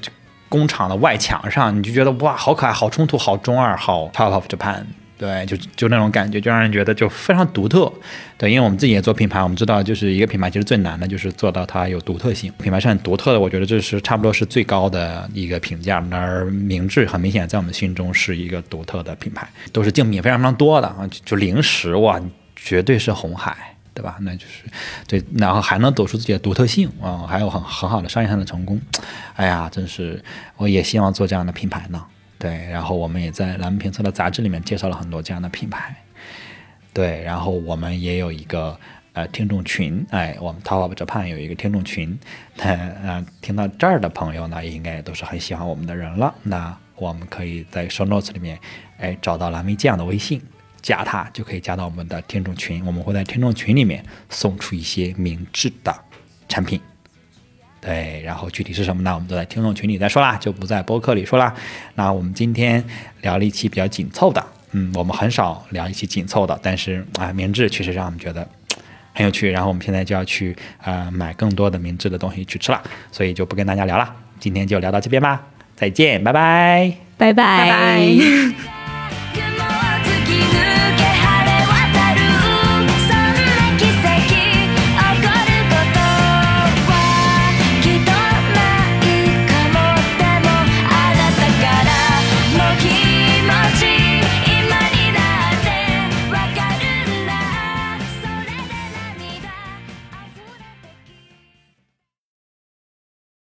[0.49, 4.85] 工厂的外墙上，你就觉得哇，好可爱，好冲突，好中二，好 Top of Japan。
[5.21, 7.93] 对，就就那种感觉，就让人觉得就非常独特。
[8.39, 12.51] 对，因为我们自己也做品牌，我们知道，就是一个品牌其实最难的就是做到它有独特性。
[12.63, 16.03] 品牌是很独特的，我觉得这是差不多是最高的一个评价。
[16.11, 22.19] 而明治很明显在我们心中是一个独特的品牌，都是竞品非常非常多的啊，就零食哇，
[22.57, 24.17] 绝对是红海，对吧？
[24.23, 24.65] 那就是
[25.07, 28.81] 对，然后还能走出自己的独特性啊，还有很很好的商业上的成功。
[29.37, 30.25] 哎呀，真是，
[30.57, 32.03] 我也希望做这样的品牌呢。
[32.41, 35.95] 对，然后我们也在蓝评测的杂志里面介绍了很多这样的品牌。
[36.95, 38.77] 对，然后我们也有一个
[39.13, 42.19] 呃听众群，哎，我们 Top Japan 有一个听众群，
[42.57, 42.65] 那
[43.05, 46.35] 呃听到这儿的朋友呢，应该都是很喜欢我们的人了。
[46.43, 48.59] 那我们可以在 Show Notes 里面，
[48.99, 50.41] 哎，找到蓝莓酱的微信，
[50.81, 52.83] 加他就可以加到我们的听众群。
[52.87, 55.95] 我们会在听众群里面送出一些明智的
[56.49, 56.81] 产品。
[57.81, 59.15] 对，然后具体是什么呢？
[59.15, 61.55] 我们都在听众群里再说啦，就不在播客里说啦。
[61.95, 62.85] 那我们今天
[63.23, 68.47] 聊了一期比较紧凑的，嗯，我们很少聊一期紧凑的，但是啊，明治确实让我们觉得
[69.15, 69.51] 很有趣。
[69.51, 74.15] 然后我们现在就要去呃买更多的明治的东西去吃了，所以就不跟大家聊了。
[74.39, 75.43] 今天就聊到这边吧，
[75.75, 78.80] 再见，拜拜，拜拜，拜拜。